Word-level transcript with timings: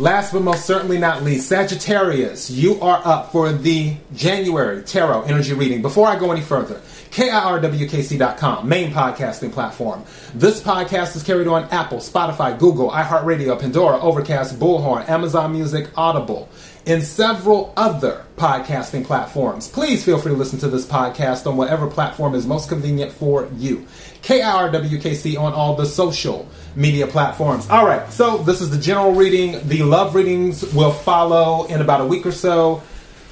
Last 0.00 0.32
but 0.32 0.40
most 0.40 0.64
certainly 0.64 0.96
not 0.96 1.24
least, 1.24 1.46
Sagittarius, 1.46 2.48
you 2.48 2.80
are 2.80 3.02
up 3.04 3.32
for 3.32 3.52
the 3.52 3.96
January 4.14 4.82
Tarot 4.82 5.24
Energy 5.24 5.52
Reading. 5.52 5.82
Before 5.82 6.08
I 6.08 6.18
go 6.18 6.32
any 6.32 6.40
further, 6.40 6.80
KIRWKC.com, 7.10 8.66
main 8.66 8.92
podcasting 8.92 9.52
platform. 9.52 10.02
This 10.32 10.62
podcast 10.62 11.16
is 11.16 11.22
carried 11.22 11.48
on 11.48 11.64
Apple, 11.64 11.98
Spotify, 11.98 12.58
Google, 12.58 12.90
iHeartRadio, 12.90 13.60
Pandora, 13.60 14.00
Overcast, 14.00 14.58
Bullhorn, 14.58 15.06
Amazon 15.06 15.52
Music, 15.52 15.90
Audible, 15.98 16.48
and 16.86 17.02
several 17.02 17.72
other 17.76 18.24
podcasting 18.36 19.04
platforms. 19.04 19.68
Please 19.68 20.04
feel 20.04 20.18
free 20.18 20.32
to 20.32 20.38
listen 20.38 20.58
to 20.60 20.68
this 20.68 20.86
podcast 20.86 21.46
on 21.46 21.56
whatever 21.56 21.86
platform 21.86 22.34
is 22.34 22.46
most 22.46 22.68
convenient 22.68 23.12
for 23.12 23.48
you. 23.56 23.86
KIRWKC 24.22 25.38
on 25.38 25.52
all 25.52 25.76
the 25.76 25.86
social 25.86 26.48
media 26.74 27.06
platforms. 27.06 27.68
All 27.68 27.86
right, 27.86 28.10
so 28.12 28.38
this 28.38 28.60
is 28.60 28.70
the 28.70 28.78
general 28.78 29.12
reading. 29.12 29.66
The 29.68 29.82
love 29.82 30.14
readings 30.14 30.62
will 30.72 30.92
follow 30.92 31.66
in 31.66 31.80
about 31.80 32.00
a 32.00 32.06
week 32.06 32.24
or 32.26 32.32
so 32.32 32.82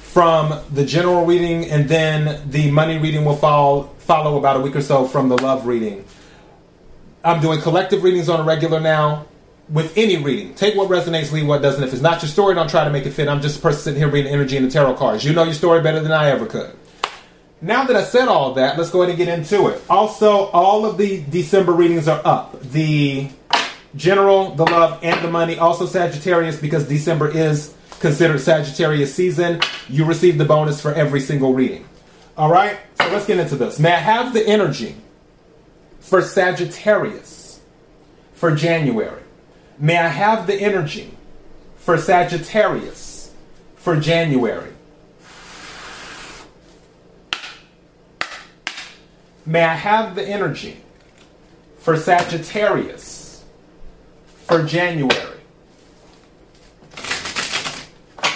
from 0.01 0.59
the 0.73 0.85
general 0.85 1.25
reading, 1.25 1.69
and 1.69 1.87
then 1.87 2.49
the 2.49 2.71
money 2.71 2.97
reading 2.97 3.25
will 3.25 3.35
follow, 3.35 3.83
follow 3.99 4.37
about 4.37 4.57
a 4.57 4.59
week 4.59 4.75
or 4.75 4.81
so 4.81 5.05
from 5.05 5.29
the 5.29 5.37
love 5.37 5.67
reading. 5.67 6.03
I'm 7.23 7.41
doing 7.41 7.61
collective 7.61 8.03
readings 8.03 8.29
on 8.29 8.39
a 8.39 8.43
regular 8.43 8.79
now 8.79 9.25
with 9.69 9.97
any 9.97 10.17
reading. 10.17 10.53
Take 10.55 10.75
what 10.75 10.89
resonates, 10.89 11.31
leave 11.31 11.47
what 11.47 11.61
doesn't. 11.61 11.83
If 11.83 11.93
it's 11.93 12.01
not 12.01 12.21
your 12.21 12.29
story, 12.29 12.55
don't 12.55 12.69
try 12.69 12.83
to 12.83 12.89
make 12.89 13.05
it 13.05 13.11
fit. 13.11 13.27
I'm 13.27 13.41
just 13.41 13.59
a 13.59 13.61
person 13.61 13.81
sitting 13.81 13.99
here 13.99 14.09
reading 14.09 14.31
energy 14.31 14.57
and 14.57 14.65
the 14.65 14.71
tarot 14.71 14.95
cards. 14.95 15.23
You 15.23 15.33
know 15.33 15.43
your 15.43 15.53
story 15.53 15.81
better 15.81 15.99
than 15.99 16.11
I 16.11 16.29
ever 16.29 16.45
could. 16.45 16.75
Now 17.61 17.83
that 17.83 17.95
I 17.95 18.03
said 18.03 18.27
all 18.27 18.53
that, 18.53 18.77
let's 18.77 18.89
go 18.89 19.01
ahead 19.01 19.09
and 19.09 19.17
get 19.17 19.27
into 19.27 19.67
it. 19.67 19.81
Also, 19.89 20.45
all 20.47 20.85
of 20.85 20.97
the 20.97 21.21
December 21.29 21.73
readings 21.73 22.07
are 22.07 22.21
up. 22.23 22.59
The 22.61 23.29
general, 23.95 24.55
the 24.55 24.63
love, 24.63 24.99
and 25.03 25.23
the 25.23 25.29
money. 25.29 25.57
Also, 25.57 25.85
Sagittarius, 25.85 26.59
because 26.59 26.87
December 26.87 27.29
is 27.29 27.75
considered 27.99 28.39
Sagittarius 28.39 29.13
season. 29.13 29.61
You 29.89 30.05
receive 30.05 30.37
the 30.37 30.45
bonus 30.45 30.79
for 30.81 30.93
every 30.93 31.19
single 31.19 31.53
reading. 31.53 31.85
All 32.37 32.49
right, 32.49 32.77
so 32.97 33.09
let's 33.09 33.25
get 33.25 33.39
into 33.39 33.57
this. 33.57 33.77
May 33.77 33.91
I 33.91 33.97
have 33.97 34.33
the 34.33 34.47
energy 34.47 34.95
for 35.99 36.21
Sagittarius 36.21 37.59
for 38.33 38.55
January? 38.55 39.21
May 39.81 39.97
I 39.97 40.09
have 40.09 40.45
the 40.45 40.55
energy 40.55 41.13
for 41.77 41.97
Sagittarius 41.97 43.33
for 43.77 43.95
January? 43.95 44.73
May 49.45 49.63
I 49.63 49.75
have 49.75 50.15
the 50.15 50.27
energy 50.27 50.81
for 51.77 51.95
Sagittarius 51.95 53.45
for 54.45 54.63
January? 54.63 55.39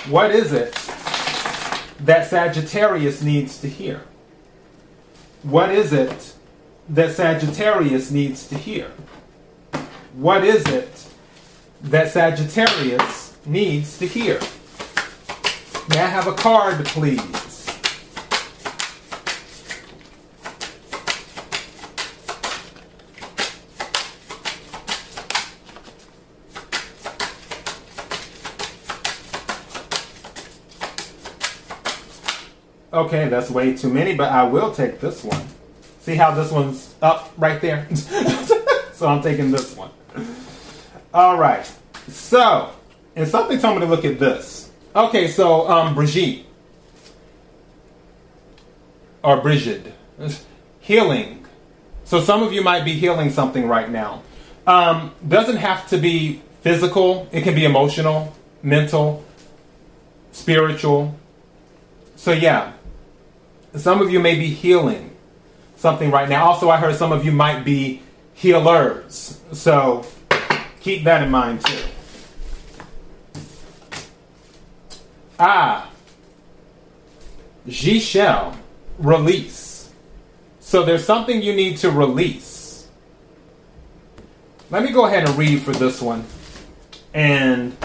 What 0.08 0.32
is 0.32 0.54
it 0.54 0.74
that 2.00 2.28
Sagittarius 2.30 3.22
needs 3.22 3.60
to 3.60 3.68
hear? 3.68 4.02
What 5.44 5.72
is 5.72 5.92
it 5.92 6.34
that 6.88 7.12
Sagittarius 7.12 8.12
needs 8.12 8.48
to 8.48 8.56
hear? 8.56 8.92
What 10.14 10.46
is 10.46 10.66
it 10.68 11.13
that 11.84 12.12
Sagittarius 12.12 13.38
needs 13.46 13.98
to 14.00 14.08
hear? 14.08 14.40
May 15.90 16.00
I 16.00 16.08
have 16.08 16.28
a 16.28 16.34
card, 16.34 16.86
please? 16.86 17.20
Okay, 32.94 33.28
that's 33.28 33.50
way 33.50 33.76
too 33.76 33.90
many, 33.90 34.16
but 34.16 34.32
I 34.32 34.44
will 34.44 34.74
take 34.74 35.00
this 35.00 35.24
one. 35.24 35.46
See 36.02 36.16
how 36.16 36.32
this 36.32 36.52
one's 36.52 36.94
up 37.02 37.34
right 37.38 37.60
there? 37.60 37.88
so 37.96 39.08
I'm 39.08 39.22
taking 39.22 39.52
this 39.52 39.76
one. 39.76 39.90
All 41.14 41.38
right. 41.38 41.70
So, 42.08 42.72
and 43.16 43.28
something 43.28 43.60
told 43.60 43.76
me 43.76 43.86
to 43.86 43.88
look 43.88 44.06
at 44.06 44.20
this. 44.20 44.72
Okay, 44.96 45.28
so 45.28 45.68
um, 45.70 45.96
Brigitte 45.96 46.46
or 49.24 49.42
Brigid, 49.42 49.94
healing. 50.82 51.46
So 52.04 52.20
some 52.20 52.44
of 52.44 52.54
you 52.54 52.62
might 52.62 52.84
be 52.84 52.94
healing 52.94 53.32
something 53.32 53.68
right 53.68 53.90
now. 53.90 54.22
Um, 54.68 55.14
doesn't 55.28 55.58
have 55.58 55.88
to 55.90 55.98
be 55.98 56.42
physical. 56.62 57.28
It 57.32 57.44
can 57.44 57.56
be 57.56 57.66
emotional, 57.66 58.34
mental, 58.62 59.24
spiritual. 60.32 61.16
So 62.18 62.32
yeah, 62.32 62.74
some 63.76 64.02
of 64.02 64.12
you 64.12 64.20
may 64.20 64.36
be 64.36 64.48
healing 64.48 65.16
something 65.78 66.12
right 66.12 66.30
now. 66.30 66.46
Also, 66.46 66.70
I 66.70 66.78
heard 66.78 66.96
some 66.96 67.12
of 67.12 67.26
you 67.26 67.32
might 67.32 67.64
be 67.64 68.02
healers. 68.34 69.40
So 69.54 70.06
keep 70.82 71.06
that 71.06 71.24
in 71.24 71.32
mind 71.32 71.66
too. 71.66 71.93
Ah, 75.40 75.90
G 77.68 78.00
shall 78.00 78.58
release. 78.98 79.90
So 80.60 80.84
there's 80.84 81.06
something 81.06 81.42
you 81.42 81.54
need 81.54 81.78
to 81.78 81.92
release. 81.92 82.88
Let 84.70 84.84
me 84.84 84.92
go 84.92 85.06
ahead 85.06 85.28
and 85.28 85.38
read 85.38 85.62
for 85.62 85.72
this 85.72 86.02
one. 86.02 86.26
And 87.14 87.76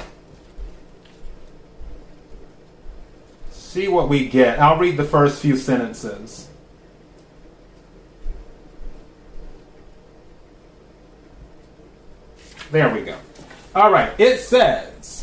see 3.51 3.89
what 3.89 4.09
we 4.09 4.29
get. 4.29 4.59
I'll 4.59 4.79
read 4.79 4.97
the 4.97 5.05
first 5.05 5.43
few 5.43 5.57
sentences. 5.57 6.49
There 12.71 12.93
we 12.95 13.03
go. 13.03 13.17
All 13.75 13.91
right, 13.91 14.13
it 14.19 14.41
says, 14.41 15.18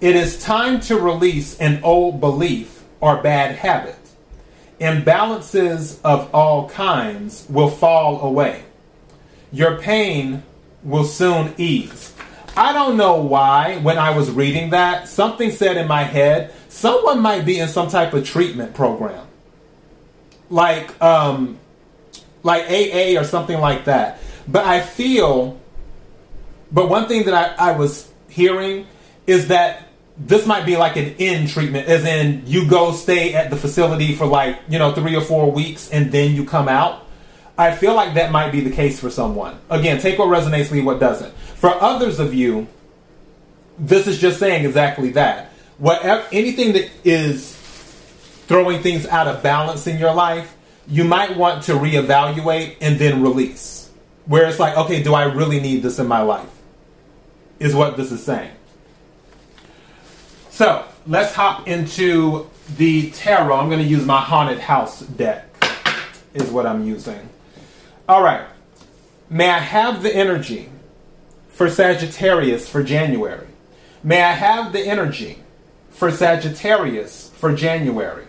It 0.00 0.14
is 0.14 0.40
time 0.40 0.80
to 0.82 0.96
release 0.96 1.58
an 1.58 1.82
old 1.82 2.20
belief 2.20 2.84
or 3.00 3.20
bad 3.20 3.56
habit. 3.56 3.96
Imbalances 4.80 5.98
of 6.04 6.32
all 6.32 6.68
kinds 6.68 7.46
will 7.48 7.68
fall 7.68 8.20
away. 8.20 8.62
Your 9.50 9.78
pain 9.78 10.44
will 10.84 11.04
soon 11.04 11.52
ease. 11.58 12.14
I 12.56 12.72
don't 12.72 12.96
know 12.96 13.16
why, 13.22 13.78
when 13.78 13.98
I 13.98 14.10
was 14.10 14.30
reading 14.30 14.70
that, 14.70 15.08
something 15.08 15.50
said 15.50 15.76
in 15.76 15.88
my 15.88 16.04
head, 16.04 16.52
someone 16.68 17.20
might 17.20 17.44
be 17.44 17.58
in 17.58 17.68
some 17.68 17.88
type 17.88 18.14
of 18.14 18.24
treatment 18.24 18.74
program. 18.74 19.26
Like, 20.48 21.00
um, 21.02 21.58
like 22.44 22.64
AA 22.70 23.20
or 23.20 23.24
something 23.24 23.60
like 23.60 23.86
that. 23.86 24.20
But 24.46 24.64
I 24.64 24.80
feel, 24.80 25.60
but 26.70 26.88
one 26.88 27.08
thing 27.08 27.24
that 27.24 27.58
I, 27.60 27.70
I 27.70 27.72
was 27.72 28.10
hearing 28.28 28.86
is 29.26 29.48
that 29.48 29.87
this 30.18 30.46
might 30.46 30.66
be 30.66 30.76
like 30.76 30.96
an 30.96 31.14
in 31.18 31.46
treatment, 31.46 31.88
as 31.88 32.04
in 32.04 32.42
you 32.46 32.68
go 32.68 32.92
stay 32.92 33.34
at 33.34 33.50
the 33.50 33.56
facility 33.56 34.14
for 34.14 34.26
like, 34.26 34.58
you 34.68 34.78
know, 34.78 34.92
three 34.92 35.14
or 35.14 35.20
four 35.20 35.50
weeks 35.50 35.90
and 35.90 36.10
then 36.10 36.34
you 36.34 36.44
come 36.44 36.68
out. 36.68 37.04
I 37.56 37.74
feel 37.74 37.94
like 37.94 38.14
that 38.14 38.32
might 38.32 38.50
be 38.50 38.60
the 38.60 38.70
case 38.70 39.00
for 39.00 39.10
someone. 39.10 39.58
Again, 39.70 40.00
take 40.00 40.18
what 40.18 40.28
resonates, 40.28 40.70
leave 40.70 40.84
what 40.84 41.00
doesn't. 41.00 41.32
For 41.34 41.70
others 41.70 42.20
of 42.20 42.34
you, 42.34 42.66
this 43.78 44.06
is 44.06 44.18
just 44.20 44.38
saying 44.38 44.64
exactly 44.64 45.10
that. 45.10 45.52
Whatever 45.78 46.26
anything 46.32 46.72
that 46.72 46.90
is 47.04 47.54
throwing 48.46 48.82
things 48.82 49.06
out 49.06 49.28
of 49.28 49.42
balance 49.42 49.86
in 49.86 49.98
your 49.98 50.14
life, 50.14 50.56
you 50.88 51.04
might 51.04 51.36
want 51.36 51.64
to 51.64 51.72
reevaluate 51.72 52.76
and 52.80 52.98
then 52.98 53.22
release. 53.22 53.90
Where 54.26 54.48
it's 54.48 54.58
like, 54.58 54.76
okay, 54.76 55.02
do 55.02 55.14
I 55.14 55.24
really 55.24 55.60
need 55.60 55.82
this 55.82 55.98
in 55.98 56.06
my 56.06 56.22
life? 56.22 56.48
Is 57.58 57.74
what 57.74 57.96
this 57.96 58.10
is 58.10 58.24
saying. 58.24 58.52
So 60.58 60.84
let's 61.06 61.36
hop 61.36 61.68
into 61.68 62.50
the 62.78 63.12
tarot. 63.12 63.54
I'm 63.54 63.68
going 63.68 63.78
to 63.78 63.86
use 63.86 64.04
my 64.04 64.20
haunted 64.20 64.58
house 64.58 65.02
deck, 65.02 65.46
is 66.34 66.50
what 66.50 66.66
I'm 66.66 66.84
using. 66.84 67.28
All 68.08 68.24
right. 68.24 68.44
May 69.30 69.50
I 69.50 69.60
have 69.60 70.02
the 70.02 70.12
energy 70.12 70.68
for 71.50 71.70
Sagittarius 71.70 72.68
for 72.68 72.82
January? 72.82 73.46
May 74.02 74.20
I 74.20 74.32
have 74.32 74.72
the 74.72 74.80
energy 74.80 75.38
for 75.90 76.10
Sagittarius 76.10 77.30
for 77.36 77.54
January? 77.54 78.26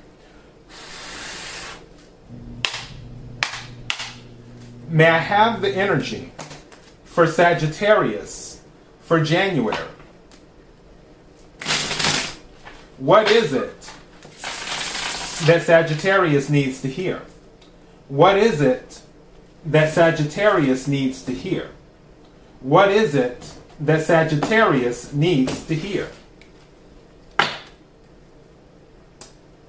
May 4.87 5.07
I 5.07 5.17
have 5.17 5.61
the 5.61 5.71
energy 5.71 6.31
for 7.05 7.25
Sagittarius 7.25 8.61
for 9.01 9.19
January? 9.23 9.79
What 12.99 13.31
is 13.31 13.53
it 13.53 13.91
that 15.45 15.63
Sagittarius 15.63 16.49
needs 16.49 16.81
to 16.81 16.87
hear? 16.87 17.23
What 18.07 18.37
is 18.37 18.61
it 18.61 19.01
that 19.65 19.93
Sagittarius 19.93 20.87
needs 20.87 21.23
to 21.23 21.33
hear? 21.33 21.71
What 22.61 22.91
is 22.91 23.15
it 23.15 23.53
that 23.79 24.01
Sagittarius 24.01 25.13
needs 25.13 25.65
to 25.65 25.75
hear. 25.75 26.09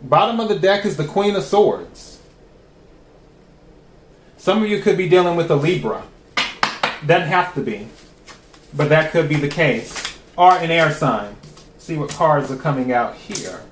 Bottom 0.03 0.41
of 0.41 0.49
the 0.49 0.59
deck 0.59 0.85
is 0.85 0.97
the 0.97 1.07
Queen 1.07 1.37
of 1.37 1.45
Swords. 1.45 2.21
Some 4.39 4.63
of 4.63 4.71
you 4.71 4.81
could 4.81 4.97
be 4.97 5.09
dealing 5.09 5.37
with 5.37 5.51
a 5.51 5.57
Libra. 5.57 6.03
Doesn't 7.07 7.29
have 7.29 7.55
to 7.55 7.61
be, 7.61 7.89
but 8.75 8.89
that 8.89 9.13
could 9.13 9.29
be 9.29 9.37
the 9.37 9.49
case. 9.49 10.19
Or 10.37 10.53
an 10.53 10.71
air 10.71 10.91
sign. 10.91 11.37
See 11.91 11.97
what 11.97 12.11
cards 12.11 12.53
are 12.53 12.57
coming 12.57 12.93
out 12.93 13.17
here. 13.17 13.63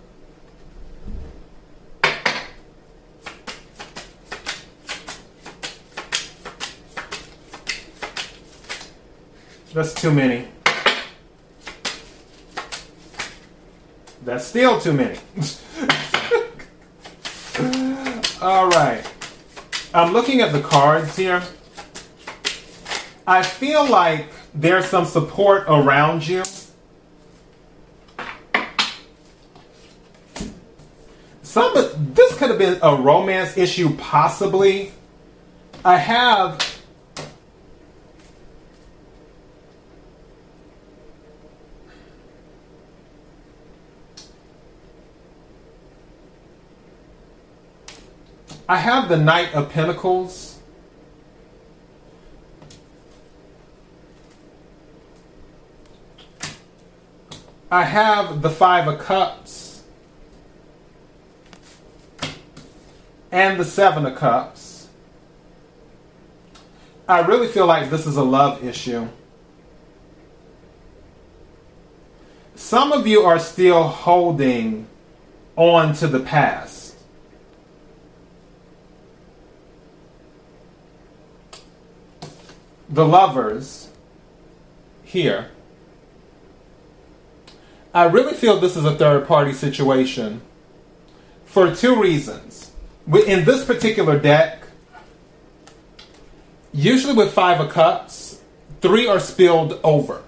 That's 9.72 9.94
too 9.94 10.10
many. 10.10 10.48
That's 14.24 14.44
still 14.44 14.80
too 14.80 14.94
many. 14.94 15.16
All 18.42 18.68
right. 18.68 19.08
I'm 19.94 20.12
looking 20.12 20.40
at 20.40 20.52
the 20.52 20.60
cards 20.60 21.14
here. 21.14 21.40
I 23.28 23.44
feel 23.44 23.88
like 23.88 24.26
there's 24.52 24.86
some 24.86 25.04
support 25.04 25.66
around 25.68 26.26
you. 26.26 26.42
Some 31.48 31.72
this 32.14 32.38
could 32.38 32.47
have 32.58 32.80
been 32.80 32.88
a 32.88 32.94
romance 32.94 33.56
issue, 33.56 33.94
possibly. 33.96 34.92
I 35.84 35.96
have 35.96 36.64
I 48.70 48.76
have 48.76 49.08
the 49.08 49.16
Knight 49.16 49.54
of 49.54 49.70
Pentacles. 49.70 50.58
I 57.70 57.84
have 57.84 58.42
the 58.42 58.50
Five 58.50 58.88
of 58.88 58.98
Cups. 58.98 59.57
And 63.30 63.60
the 63.60 63.64
Seven 63.64 64.06
of 64.06 64.16
Cups. 64.16 64.88
I 67.06 67.20
really 67.20 67.48
feel 67.48 67.66
like 67.66 67.90
this 67.90 68.06
is 68.06 68.16
a 68.16 68.22
love 68.22 68.64
issue. 68.64 69.08
Some 72.54 72.92
of 72.92 73.06
you 73.06 73.22
are 73.22 73.38
still 73.38 73.84
holding 73.84 74.86
on 75.56 75.94
to 75.94 76.06
the 76.06 76.20
past. 76.20 76.88
the 82.88 83.06
lovers 83.06 83.88
here, 85.04 85.50
I 87.92 88.04
really 88.04 88.34
feel 88.34 88.58
this 88.58 88.76
is 88.76 88.84
a 88.84 88.96
third 88.96 89.26
party 89.26 89.52
situation 89.52 90.42
for 91.44 91.74
two 91.74 92.00
reasons. 92.00 92.67
In 93.08 93.44
this 93.44 93.64
particular 93.64 94.18
deck, 94.18 94.62
usually 96.72 97.14
with 97.14 97.32
Five 97.32 97.60
of 97.60 97.70
Cups, 97.70 98.40
three 98.82 99.06
are 99.06 99.18
spilled 99.18 99.80
over 99.82 100.22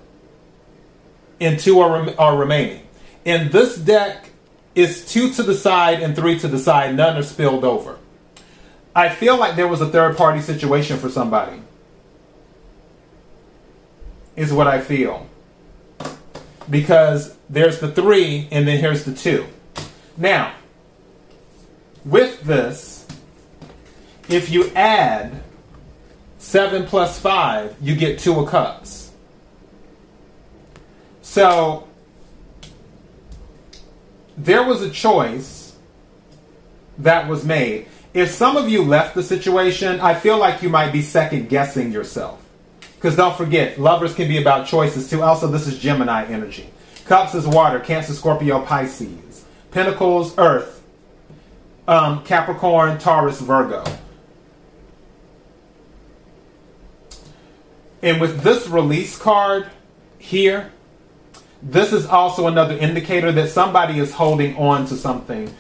and 1.41 1.59
two 1.59 1.81
are, 1.81 2.19
are 2.19 2.37
remaining. 2.37 2.87
In 3.25 3.51
this 3.51 3.77
deck, 3.77 4.31
it's 4.75 5.13
two 5.13 5.33
to 5.35 5.43
the 5.43 5.55
side 5.55 6.01
and 6.01 6.17
three 6.17 6.39
to 6.39 6.49
the 6.49 6.59
side, 6.59 6.97
none 6.97 7.17
are 7.17 7.23
spilled 7.23 7.65
over. 7.65 7.99
I 8.95 9.11
feel 9.11 9.37
like 9.39 9.57
there 9.57 9.69
was 9.69 9.81
a 9.81 9.89
third 9.89 10.17
party 10.17 10.41
situation 10.41 10.99
for 10.99 11.11
somebody 11.11 11.61
is 14.37 14.53
what 14.53 14.67
I 14.67 14.81
feel. 14.81 15.27
Because 16.69 17.37
there's 17.51 17.79
the 17.79 17.91
three 17.93 18.49
and 18.51 18.67
then 18.67 18.79
here's 18.79 19.05
the 19.05 19.15
two. 19.15 19.47
Now, 20.17 20.55
with 22.05 22.43
this, 22.43 23.07
if 24.29 24.51
you 24.51 24.71
add 24.75 25.43
7 26.39 26.87
plus 26.87 27.19
5, 27.19 27.77
you 27.81 27.95
get 27.95 28.19
2 28.19 28.41
of 28.41 28.49
cups. 28.49 29.13
So, 31.23 31.87
there 34.37 34.63
was 34.63 34.83
a 34.83 34.91
choice 34.91 35.77
that 36.99 37.29
was 37.29 37.45
made. 37.45 37.87
If 38.15 38.31
some 38.31 38.57
of 38.57 38.69
you 38.69 38.83
left 38.83 39.15
the 39.15 39.23
situation, 39.23 40.01
I 40.01 40.15
feel 40.15 40.39
like 40.39 40.63
you 40.63 40.69
might 40.69 40.93
be 40.93 41.03
second 41.03 41.49
guessing 41.49 41.93
yourself. 41.93 42.45
Because 42.97 43.17
don't 43.17 43.37
forget, 43.37 43.79
lovers 43.79 44.15
can 44.15 44.29
be 44.29 44.41
about 44.41 44.67
choices 44.67 45.09
too. 45.09 45.23
Also, 45.23 45.47
this 45.47 45.67
is 45.67 45.79
Gemini 45.79 46.25
energy. 46.27 46.69
Cups 47.05 47.35
is 47.35 47.47
water, 47.47 47.81
Cancer, 47.81 48.13
Scorpio, 48.13 48.63
Pisces. 48.63 49.45
Pentacles, 49.71 50.37
Earth. 50.37 50.80
Um, 51.89 52.25
Capricorn, 52.25 52.99
Taurus, 52.99 53.41
Virgo. 53.41 53.85
And 58.03 58.21
with 58.21 58.43
this 58.43 58.69
release 58.69 59.19
card 59.19 59.69
here, 60.19 60.73
this 61.63 61.93
is 61.93 62.07
also 62.07 62.47
another 62.47 62.77
indicator 62.77 63.33
that 63.33 63.49
somebody 63.51 63.99
is 63.99 64.15
holding 64.15 64.57
on 64.57 64.87
to 64.87 64.97
something 64.97 65.55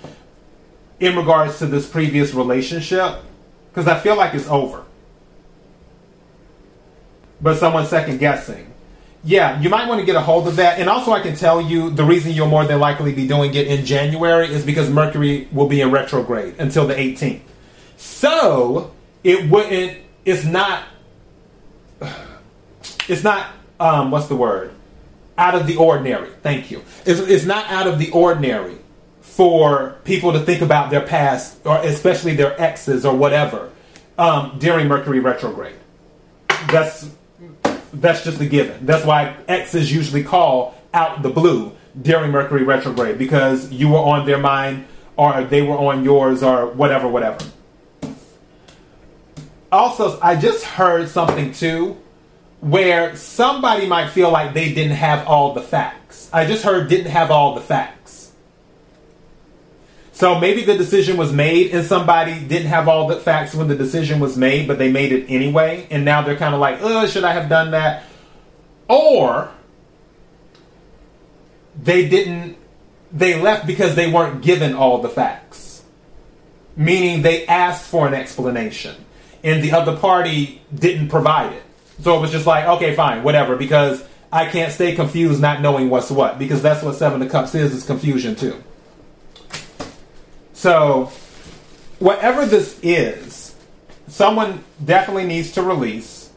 in 1.01 1.17
regards 1.17 1.59
to 1.59 1.67
this 1.67 1.89
previous 1.89 2.33
relationship. 2.33 3.17
Because 3.71 3.87
I 3.87 3.99
feel 3.99 4.17
like 4.17 4.35
it's 4.35 4.49
over 4.49 4.85
but 7.41 7.57
someone's 7.57 7.89
second 7.89 8.19
guessing. 8.19 8.70
Yeah, 9.23 9.61
you 9.61 9.69
might 9.69 9.87
want 9.87 10.01
to 10.01 10.07
get 10.07 10.17
a 10.17 10.21
hold 10.21 10.49
of 10.49 10.57
that. 10.57 10.79
And 10.79 10.89
also, 10.89 11.13
I 11.13 11.21
can 11.21 11.37
tell 11.37 11.61
you 11.61 11.91
the 11.91 12.05
reason 12.05 12.33
you'll 12.33 12.49
more 12.49 12.65
than 12.65 12.81
likely 12.81 13.13
be 13.13 13.27
doing 13.27 13.55
it 13.55 13.67
in 13.67 13.85
January 13.85 14.47
is 14.49 14.65
because 14.65 14.89
Mercury 14.89 15.47
will 15.53 15.69
be 15.69 15.83
in 15.83 15.91
retrograde 15.91 16.55
until 16.59 16.87
the 16.87 16.95
18th. 16.95 17.43
So, 17.99 18.93
it 19.23 19.51
wouldn't, 19.51 19.99
it's 20.25 20.45
not, 20.45 20.85
it's 23.09 23.23
not, 23.23 23.51
um, 23.79 24.11
what's 24.11 24.29
the 24.29 24.37
word? 24.37 24.73
Out 25.37 25.55
of 25.55 25.67
the 25.67 25.77
ordinary. 25.77 26.31
Thank 26.43 26.71
you. 26.71 26.83
It's, 27.05 27.21
it's 27.21 27.45
not 27.45 27.67
out 27.67 27.87
of 27.87 27.99
the 27.99 28.11
ordinary 28.13 28.79
for 29.21 29.97
people 30.05 30.33
to 30.33 30.41
think 30.41 30.63
about 30.63 30.91
their 30.91 31.03
past, 31.03 31.59
or 31.67 31.77
especially 31.79 32.35
their 32.37 32.59
exes 32.61 33.05
or 33.05 33.15
whatever, 33.15 33.71
um, 34.17 34.59
during 34.59 34.89
Mercury 34.89 35.21
retrograde. 35.21 35.77
That's 36.69 37.11
that's 37.93 38.25
just 38.25 38.41
a 38.41 38.47
given. 38.47 38.87
That's 38.87 39.05
why 39.05 39.37
exes 39.49 39.93
usually 39.93 40.23
call 40.23 40.75
out 40.93 41.23
the 41.23 41.31
blue 41.31 41.73
during 42.01 42.31
Mercury 42.31 42.65
retrograde 42.65 43.19
because 43.19 43.71
you 43.71 43.89
were 43.89 43.99
on 43.99 44.27
their 44.27 44.39
mind 44.39 44.87
or 45.17 45.45
they 45.45 45.63
were 45.63 45.77
on 45.77 46.05
yours 46.05 46.43
or 46.43 46.67
whatever, 46.67 47.09
whatever. 47.09 47.39
Also, 49.73 50.19
I 50.21 50.37
just 50.37 50.65
heard 50.65 51.09
something 51.09 51.53
too 51.53 51.97
where 52.61 53.17
somebody 53.17 53.87
might 53.87 54.11
feel 54.11 54.31
like 54.31 54.53
they 54.53 54.73
didn't 54.73 54.97
have 54.97 55.27
all 55.27 55.55
the 55.55 55.63
facts. 55.63 56.29
I 56.33 56.45
just 56.45 56.63
heard 56.63 56.89
didn't 56.89 57.11
have 57.11 57.31
all 57.31 57.55
the 57.55 57.61
facts. 57.61 58.20
So 60.21 60.39
maybe 60.39 60.65
the 60.67 60.77
decision 60.77 61.17
was 61.17 61.33
made 61.33 61.71
and 61.75 61.83
somebody 61.83 62.39
didn't 62.39 62.69
have 62.69 62.89
all 62.89 63.09
the 63.09 63.17
facts 63.17 63.55
when 63.55 63.69
the 63.69 63.75
decision 63.75 64.21
was 64.21 64.37
made, 64.37 64.69
but 64.69 64.77
they 64.77 64.93
made 64.93 65.13
it 65.13 65.25
anyway. 65.31 65.87
And 65.91 66.05
now 66.05 66.21
they're 66.21 66.37
kind 66.37 66.55
of 66.55 66.61
like, 66.61 66.81
oh, 66.83 67.07
should 67.07 67.25
I 67.25 67.33
have 67.33 67.49
done 67.49 67.71
that? 67.71 68.05
Or 68.87 69.51
they 71.83 72.07
didn't, 72.07 72.59
they 73.11 73.41
left 73.41 73.67
because 73.67 73.95
they 73.95 74.13
weren't 74.13 74.43
given 74.43 74.75
all 74.75 74.99
the 74.99 75.09
facts. 75.09 75.83
Meaning 76.77 77.23
they 77.23 77.47
asked 77.47 77.87
for 77.87 78.07
an 78.07 78.13
explanation 78.13 79.03
and 79.43 79.65
the 79.65 79.73
other 79.73 79.97
party 79.97 80.61
didn't 80.75 81.09
provide 81.09 81.55
it. 81.55 81.63
So 82.03 82.19
it 82.19 82.21
was 82.21 82.31
just 82.31 82.47
like, 82.47 82.67
okay, 82.67 82.95
fine, 82.95 83.23
whatever, 83.23 83.57
because 83.57 84.05
I 84.31 84.45
can't 84.51 84.71
stay 84.71 84.95
confused 84.95 85.41
not 85.41 85.63
knowing 85.63 85.89
what's 85.89 86.11
what, 86.11 86.39
because 86.39 86.61
that's 86.61 86.83
what 86.83 86.97
Seven 86.97 87.23
of 87.23 87.31
Cups 87.31 87.55
is, 87.55 87.73
is 87.73 87.87
confusion 87.87 88.37
too. 88.37 88.63
So, 90.61 91.11
whatever 92.01 92.45
this 92.45 92.79
is, 92.83 93.55
someone 94.09 94.63
definitely 94.85 95.25
needs 95.25 95.53
to 95.53 95.63
release. 95.63 96.29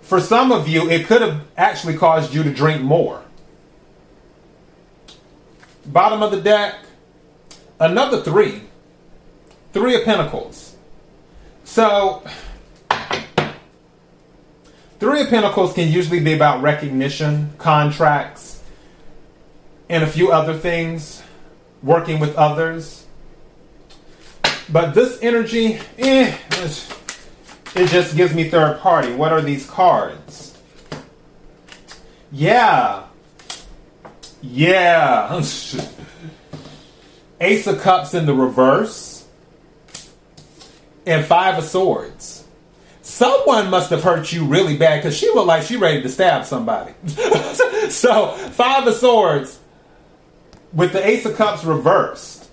For 0.00 0.20
some 0.20 0.52
of 0.52 0.68
you, 0.68 0.88
it 0.88 1.08
could 1.08 1.20
have 1.20 1.44
actually 1.56 1.96
caused 1.96 2.32
you 2.32 2.44
to 2.44 2.54
drink 2.54 2.82
more. 2.82 3.24
Bottom 5.84 6.22
of 6.22 6.30
the 6.30 6.40
deck, 6.40 6.76
another 7.80 8.22
three. 8.22 8.62
Three 9.72 9.96
of 9.96 10.04
Pentacles. 10.04 10.76
So, 11.64 12.22
Three 15.00 15.22
of 15.22 15.30
Pentacles 15.30 15.72
can 15.72 15.90
usually 15.90 16.20
be 16.20 16.32
about 16.32 16.62
recognition, 16.62 17.54
contracts, 17.58 18.62
and 19.88 20.04
a 20.04 20.06
few 20.06 20.30
other 20.30 20.56
things, 20.56 21.23
working 21.84 22.18
with 22.18 22.34
others. 22.34 23.06
But 24.70 24.94
this 24.94 25.18
energy, 25.20 25.78
eh, 25.98 26.36
it 27.76 27.88
just 27.88 28.16
gives 28.16 28.34
me 28.34 28.48
third 28.48 28.80
party. 28.80 29.12
What 29.14 29.32
are 29.32 29.42
these 29.42 29.68
cards? 29.68 30.58
Yeah. 32.32 33.04
Yeah. 34.40 35.36
Ace 37.40 37.66
of 37.66 37.80
Cups 37.82 38.14
in 38.14 38.24
the 38.26 38.34
reverse. 38.34 39.26
And 41.06 41.24
Five 41.24 41.58
of 41.58 41.64
Swords. 41.64 42.44
Someone 43.02 43.68
must 43.68 43.90
have 43.90 44.02
hurt 44.02 44.32
you 44.32 44.46
really 44.46 44.78
bad 44.78 44.96
because 44.96 45.14
she 45.14 45.26
looked 45.26 45.46
like 45.46 45.64
she 45.64 45.76
ready 45.76 46.00
to 46.00 46.08
stab 46.08 46.46
somebody. 46.46 46.94
so, 47.90 48.28
Five 48.28 48.86
of 48.86 48.94
Swords 48.94 49.58
with 50.74 50.92
the 50.92 51.06
Ace 51.06 51.24
of 51.24 51.36
Cups 51.36 51.64
reversed. 51.64 52.50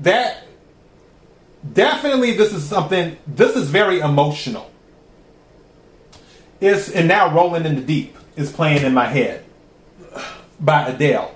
That 0.00 0.44
definitely 1.72 2.36
this 2.36 2.52
is 2.52 2.64
something 2.64 3.16
this 3.26 3.56
is 3.56 3.68
very 3.68 3.98
emotional. 4.00 4.70
It's 6.60 6.88
and 6.88 7.08
now 7.08 7.34
rolling 7.34 7.66
in 7.66 7.76
the 7.76 7.82
deep 7.82 8.16
is 8.36 8.52
playing 8.52 8.84
in 8.84 8.94
my 8.94 9.06
head 9.06 9.44
by 10.60 10.88
Adele. 10.88 11.34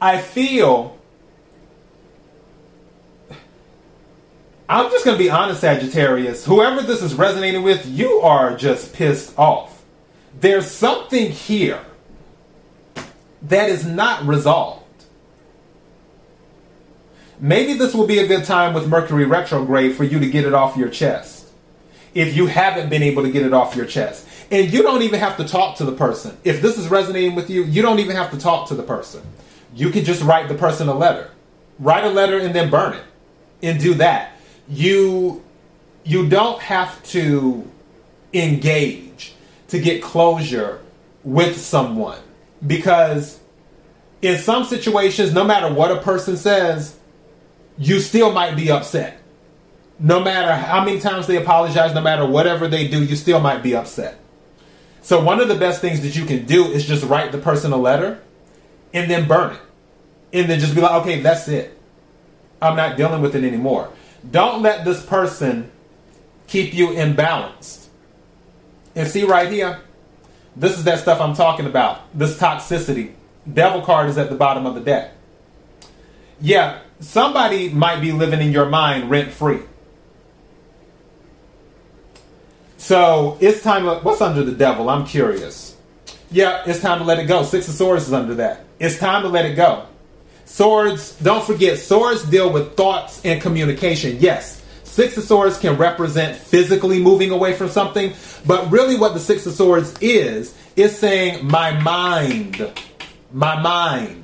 I 0.00 0.18
feel 0.18 0.98
I'm 4.68 4.90
just 4.90 5.04
going 5.04 5.18
to 5.18 5.22
be 5.22 5.28
honest, 5.28 5.60
Sagittarius. 5.60 6.46
Whoever 6.46 6.80
this 6.80 7.02
is 7.02 7.12
resonating 7.14 7.62
with, 7.62 7.84
you 7.84 8.20
are 8.20 8.56
just 8.56 8.94
pissed 8.94 9.38
off. 9.38 9.84
There's 10.40 10.70
something 10.70 11.30
here 11.30 11.84
that 13.42 13.68
is 13.68 13.84
not 13.84 14.26
resolved. 14.26 14.81
Maybe 17.42 17.74
this 17.74 17.92
will 17.92 18.06
be 18.06 18.20
a 18.20 18.26
good 18.28 18.44
time 18.44 18.72
with 18.72 18.86
Mercury 18.86 19.24
retrograde 19.24 19.96
for 19.96 20.04
you 20.04 20.20
to 20.20 20.30
get 20.30 20.44
it 20.44 20.54
off 20.54 20.76
your 20.76 20.88
chest. 20.88 21.48
If 22.14 22.36
you 22.36 22.46
haven't 22.46 22.88
been 22.88 23.02
able 23.02 23.24
to 23.24 23.32
get 23.32 23.44
it 23.44 23.52
off 23.52 23.74
your 23.74 23.84
chest. 23.84 24.28
And 24.52 24.72
you 24.72 24.84
don't 24.84 25.02
even 25.02 25.18
have 25.18 25.36
to 25.38 25.44
talk 25.44 25.78
to 25.78 25.84
the 25.84 25.90
person. 25.90 26.38
If 26.44 26.62
this 26.62 26.78
is 26.78 26.86
resonating 26.86 27.34
with 27.34 27.50
you, 27.50 27.64
you 27.64 27.82
don't 27.82 27.98
even 27.98 28.14
have 28.14 28.30
to 28.30 28.38
talk 28.38 28.68
to 28.68 28.76
the 28.76 28.84
person. 28.84 29.22
You 29.74 29.90
can 29.90 30.04
just 30.04 30.22
write 30.22 30.48
the 30.48 30.54
person 30.54 30.86
a 30.86 30.94
letter. 30.94 31.32
Write 31.80 32.04
a 32.04 32.10
letter 32.10 32.38
and 32.38 32.54
then 32.54 32.70
burn 32.70 32.92
it. 32.92 33.02
And 33.60 33.80
do 33.80 33.94
that. 33.94 34.36
You 34.68 35.42
you 36.04 36.28
don't 36.28 36.60
have 36.60 37.02
to 37.08 37.68
engage 38.32 39.34
to 39.68 39.80
get 39.80 40.00
closure 40.00 40.80
with 41.24 41.60
someone 41.60 42.20
because 42.64 43.40
in 44.20 44.38
some 44.38 44.64
situations 44.64 45.32
no 45.32 45.42
matter 45.42 45.72
what 45.72 45.90
a 45.90 46.00
person 46.00 46.36
says 46.36 46.96
you 47.78 48.00
still 48.00 48.32
might 48.32 48.56
be 48.56 48.70
upset. 48.70 49.18
No 49.98 50.20
matter 50.20 50.52
how 50.52 50.84
many 50.84 51.00
times 51.00 51.26
they 51.26 51.36
apologize, 51.36 51.94
no 51.94 52.00
matter 52.00 52.26
whatever 52.26 52.66
they 52.68 52.88
do, 52.88 53.04
you 53.04 53.16
still 53.16 53.40
might 53.40 53.62
be 53.62 53.74
upset. 53.74 54.18
So, 55.00 55.22
one 55.22 55.40
of 55.40 55.48
the 55.48 55.54
best 55.54 55.80
things 55.80 56.00
that 56.02 56.16
you 56.16 56.24
can 56.24 56.46
do 56.46 56.66
is 56.66 56.86
just 56.86 57.04
write 57.04 57.32
the 57.32 57.38
person 57.38 57.72
a 57.72 57.76
letter 57.76 58.20
and 58.92 59.10
then 59.10 59.26
burn 59.26 59.54
it. 59.54 59.60
And 60.32 60.48
then 60.48 60.60
just 60.60 60.74
be 60.74 60.80
like, 60.80 61.02
okay, 61.02 61.20
that's 61.20 61.48
it. 61.48 61.78
I'm 62.60 62.76
not 62.76 62.96
dealing 62.96 63.20
with 63.20 63.34
it 63.34 63.44
anymore. 63.44 63.92
Don't 64.28 64.62
let 64.62 64.84
this 64.84 65.04
person 65.04 65.70
keep 66.46 66.72
you 66.72 66.88
imbalanced. 66.88 67.86
And 68.94 69.08
see 69.08 69.24
right 69.24 69.50
here, 69.50 69.80
this 70.54 70.78
is 70.78 70.84
that 70.84 71.00
stuff 71.00 71.20
I'm 71.20 71.34
talking 71.34 71.66
about. 71.66 72.16
This 72.16 72.38
toxicity. 72.38 73.14
Devil 73.52 73.82
card 73.82 74.08
is 74.08 74.18
at 74.18 74.30
the 74.30 74.36
bottom 74.36 74.66
of 74.66 74.74
the 74.74 74.80
deck. 74.80 75.12
Yeah, 76.40 76.80
somebody 77.02 77.68
might 77.68 78.00
be 78.00 78.12
living 78.12 78.40
in 78.40 78.52
your 78.52 78.66
mind 78.66 79.10
rent 79.10 79.32
free. 79.32 79.60
So 82.78 83.36
it's 83.40 83.62
time. 83.62 83.84
To, 83.84 83.96
what's 83.96 84.20
under 84.20 84.42
the 84.42 84.52
devil? 84.52 84.88
I'm 84.88 85.06
curious. 85.06 85.76
Yeah, 86.30 86.62
it's 86.66 86.80
time 86.80 86.98
to 86.98 87.04
let 87.04 87.18
it 87.18 87.26
go. 87.26 87.42
Six 87.42 87.68
of 87.68 87.74
Swords 87.74 88.06
is 88.06 88.12
under 88.12 88.34
that. 88.36 88.64
It's 88.78 88.98
time 88.98 89.22
to 89.22 89.28
let 89.28 89.44
it 89.44 89.54
go. 89.54 89.86
Swords, 90.44 91.16
don't 91.18 91.44
forget, 91.44 91.78
swords 91.78 92.24
deal 92.24 92.52
with 92.52 92.76
thoughts 92.76 93.24
and 93.24 93.40
communication. 93.40 94.16
Yes, 94.18 94.62
Six 94.82 95.16
of 95.16 95.24
Swords 95.24 95.58
can 95.58 95.78
represent 95.78 96.36
physically 96.36 97.00
moving 97.00 97.30
away 97.30 97.54
from 97.54 97.68
something, 97.68 98.12
but 98.46 98.70
really 98.70 98.96
what 98.96 99.14
the 99.14 99.20
Six 99.20 99.46
of 99.46 99.54
Swords 99.54 99.94
is, 100.00 100.54
is 100.76 100.98
saying, 100.98 101.46
my 101.46 101.78
mind, 101.80 102.70
my 103.32 103.60
mind 103.60 104.21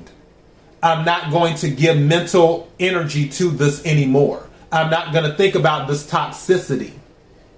I'm 0.81 1.05
not 1.05 1.31
going 1.31 1.55
to 1.55 1.69
give 1.69 1.97
mental 1.97 2.71
energy 2.79 3.27
to 3.29 3.49
this 3.49 3.85
anymore. 3.85 4.47
I'm 4.71 4.89
not 4.89 5.11
going 5.11 5.29
to 5.29 5.35
think 5.35 5.55
about 5.55 5.87
this 5.87 6.09
toxicity 6.09 6.93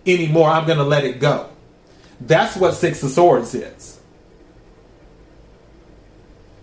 anymore. 0.05 0.49
I'm 0.49 0.65
going 0.65 0.79
to 0.79 0.83
let 0.83 1.03
it 1.03 1.19
go. 1.19 1.49
That's 2.19 2.55
what 2.55 2.73
Six 2.73 3.03
of 3.03 3.11
Swords 3.11 3.53
is. 3.53 3.99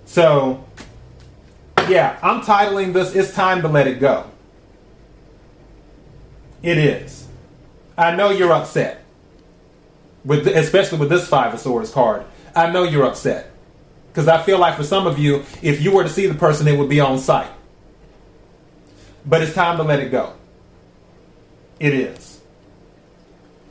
So, 0.07 0.65
yeah, 1.89 2.19
I'm 2.23 2.41
titling 2.41 2.93
this 2.93 3.15
It's 3.15 3.35
Time 3.35 3.63
to 3.63 3.69
Let 3.69 3.87
It 3.87 4.01
Go. 4.01 4.25
It 6.63 6.79
is. 6.79 7.27
I 7.97 8.17
know 8.17 8.31
you're 8.31 8.53
upset. 8.53 9.05
With 10.25 10.47
especially 10.47 10.99
with 10.99 11.09
this 11.09 11.29
Five 11.29 11.55
of 11.55 11.61
Swords 11.61 11.93
card. 11.93 12.25
I 12.55 12.71
know 12.71 12.83
you're 12.83 13.05
upset. 13.05 13.51
Because 14.19 14.27
I 14.27 14.43
feel 14.43 14.59
like 14.59 14.75
for 14.75 14.83
some 14.83 15.07
of 15.07 15.17
you, 15.17 15.45
if 15.63 15.81
you 15.81 15.93
were 15.93 16.03
to 16.03 16.09
see 16.09 16.27
the 16.27 16.35
person, 16.35 16.67
it 16.67 16.77
would 16.77 16.89
be 16.89 16.99
on 16.99 17.21
sight. 17.21 17.49
But 19.25 19.43
it's 19.43 19.55
time 19.55 19.77
to 19.77 19.85
let 19.85 20.01
it 20.01 20.11
go. 20.11 20.33
It 21.79 21.95
is. 21.95 22.41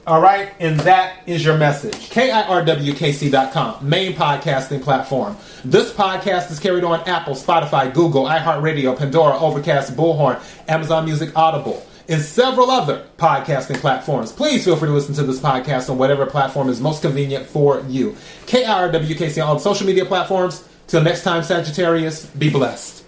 All 0.06 0.22
right, 0.22 0.54
and 0.62 0.80
that 0.82 1.18
is 1.26 1.44
your 1.44 1.58
message. 1.58 1.96
KIRWKC.com, 2.12 3.90
main 3.90 4.14
podcasting 4.14 4.82
platform. 4.82 5.36
This 5.66 5.92
podcast 5.92 6.50
is 6.50 6.62
carried 6.62 6.86
on 6.86 7.02
Apple, 7.02 7.34
Spotify, 7.36 7.94
Google, 7.94 8.24
iHeartRadio, 8.24 8.98
Pandora, 8.98 9.38
Overcast, 9.38 9.98
Bullhorn, 9.98 10.42
Amazon 10.70 11.04
Music, 11.04 11.36
Audible 11.36 11.86
and 12.10 12.22
several 12.22 12.72
other 12.72 13.06
podcasting 13.18 13.78
platforms. 13.78 14.32
Please 14.32 14.64
feel 14.64 14.76
free 14.76 14.88
to 14.88 14.94
listen 14.94 15.16
to 15.16 15.24
this 15.24 15.40
podcast 15.40 15.90
on 15.90 15.98
whatever 15.98 16.26
platform 16.26 16.70
is 16.70 16.80
most 16.80 17.02
convenient 17.02 17.46
for 17.46 17.82
you. 17.88 18.16
KIRWKC 18.46 19.42
on 19.44 19.50
all 19.50 19.60
social 19.60 19.86
media 19.86 20.06
platforms. 20.06 20.68
Till 20.88 21.04
next 21.04 21.24
time, 21.24 21.44
Sagittarius, 21.44 22.26
be 22.28 22.50
blessed. 22.50 23.04